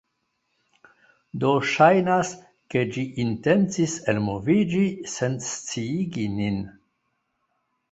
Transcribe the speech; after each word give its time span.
do 1.43 1.51
ŝajnas, 1.71 2.31
ke 2.75 2.83
ĝi 2.95 3.05
intencis 3.25 3.95
elmoviĝi 4.15 4.83
sen 5.15 5.39
sciigi 5.51 6.29
nin. 6.41 6.61